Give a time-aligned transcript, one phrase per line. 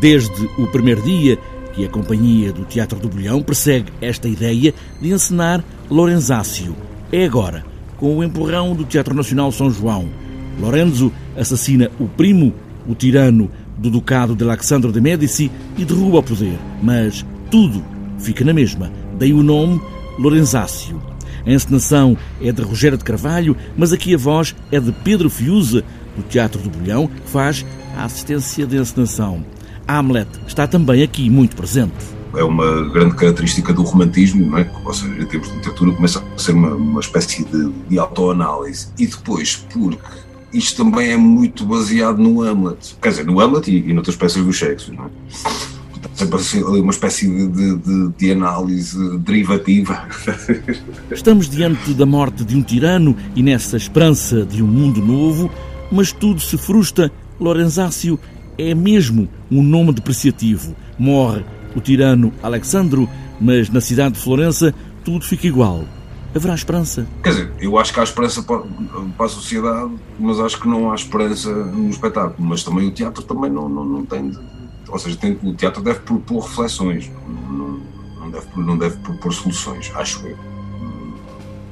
[0.00, 1.38] Desde o primeiro dia
[1.72, 6.76] que a Companhia do Teatro do Bolhão persegue esta ideia de encenar Lorenzácio.
[7.10, 7.64] É agora,
[7.96, 10.08] com o empurrão do Teatro Nacional São João.
[10.60, 12.52] Lorenzo assassina o primo,
[12.86, 16.58] o tirano do Ducado de Alexandre de Médici e derruba o poder.
[16.82, 17.82] Mas tudo
[18.18, 18.92] fica na mesma.
[19.18, 19.80] Daí o nome
[20.18, 21.00] Lorenzácio.
[21.44, 25.82] A encenação é de Rogério de Carvalho, mas aqui a voz é de Pedro Fiuza,
[26.16, 27.64] do Teatro do Bolhão, que faz
[27.96, 29.44] a assistência de encenação.
[29.86, 31.92] Hamlet está também aqui muito presente.
[32.34, 34.70] É uma grande característica do romantismo, não é?
[34.84, 38.88] ou seja, em termos de literatura, começa a ser uma, uma espécie de, de autoanálise.
[38.98, 39.98] E depois, porque
[40.52, 44.42] isto também é muito baseado no Hamlet, quer dizer, no Hamlet e, e noutras peças
[44.42, 45.10] do Shakespeare, não é?
[46.14, 50.06] sempre assim, ali uma espécie de, de, de, análise derivativa.
[51.10, 55.50] Estamos diante da morte de um tirano e nessa esperança de um mundo novo,
[55.90, 57.10] mas tudo se frustra.
[57.40, 58.20] Lorenzácio
[58.58, 60.74] é mesmo um nome depreciativo.
[60.98, 63.08] Morre o tirano Alexandro,
[63.40, 65.84] mas na cidade de Florença tudo fica igual.
[66.34, 67.06] Haverá esperança?
[67.22, 68.62] Quer dizer, eu acho que há esperança para,
[69.18, 72.36] a sociedade, mas acho que não há esperança no espetáculo.
[72.38, 74.30] Mas também o teatro também não, não, não tem.
[74.30, 74.38] De,
[74.88, 77.80] ou seja, tem, o teatro deve propor reflexões, não,
[78.18, 80.36] não, deve, não deve propor soluções, acho eu.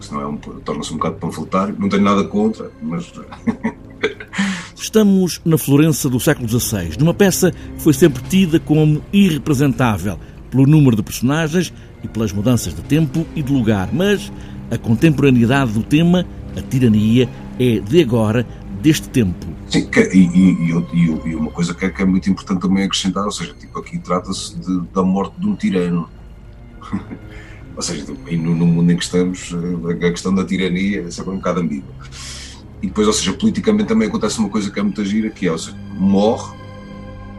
[0.01, 1.77] Senão é um, torna-se um bocado panfletário.
[1.79, 3.13] Não tenho nada contra, mas.
[4.81, 10.19] Estamos na Florença do século XVI, numa peça que foi sempre tida como irrepresentável
[10.51, 11.71] pelo número de personagens
[12.03, 14.33] e pelas mudanças de tempo e de lugar, mas
[14.71, 18.47] a contemporaneidade do tema, a tirania, é de agora,
[18.81, 19.47] deste tempo.
[19.69, 23.27] Sim, e, e, e, e uma coisa que é, que é, muito importante também acrescentar,
[23.27, 24.57] ou seja, tipo, aqui trata-se
[24.95, 26.09] da morte de um tirano.
[27.77, 29.55] ou seja, no, no, mundo em que estamos,
[29.91, 31.95] a questão da tirania é sempre um bocado ambígua.
[32.83, 35.53] E depois, ou seja, politicamente também acontece uma coisa que é muito gira, que é,
[35.53, 36.57] ou seja, morre,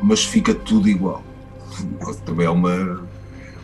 [0.01, 1.23] mas fica tudo igual.
[2.25, 3.01] Também é uma,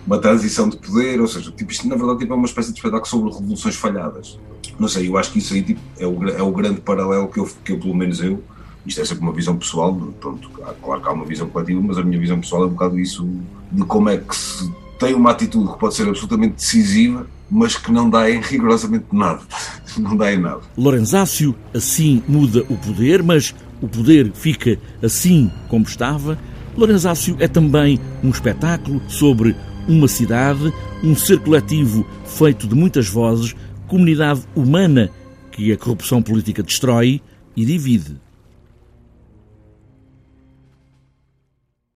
[0.05, 2.77] uma transição de poder, ou seja, tipo, isto na verdade tipo, é uma espécie de
[2.77, 4.39] espetáculo sobre revoluções falhadas.
[4.79, 7.39] Não sei, eu acho que isso aí tipo, é, o, é o grande paralelo que
[7.39, 8.43] eu, que eu, pelo menos eu,
[8.85, 10.49] isto é sempre uma visão pessoal, pronto,
[10.81, 13.27] claro que há uma visão coletiva, mas a minha visão pessoal é um bocado isso,
[13.71, 17.91] de como é que se tem uma atitude que pode ser absolutamente decisiva, mas que
[17.91, 19.41] não dá em rigorosamente nada.
[19.97, 20.61] Não dá em nada.
[20.77, 26.37] Lorenzácio assim muda o poder, mas o poder fica assim como estava.
[26.75, 29.55] Lorenzácio é também um espetáculo sobre
[29.87, 30.71] uma cidade,
[31.03, 33.55] um ser coletivo feito de muitas vozes,
[33.87, 35.09] comunidade humana
[35.51, 37.21] que a corrupção política destrói
[37.55, 38.17] e divide.